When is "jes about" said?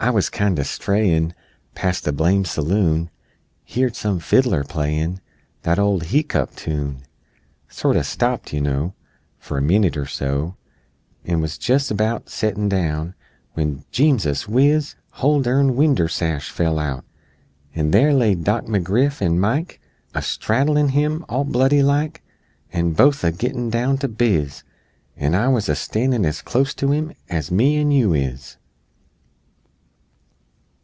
11.68-12.28